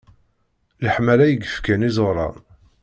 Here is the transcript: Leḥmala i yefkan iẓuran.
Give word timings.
Leḥmala 0.83 1.25
i 1.29 1.35
yefkan 1.41 1.87
iẓuran. 1.89 2.37